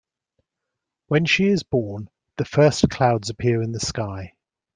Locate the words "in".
3.61-3.71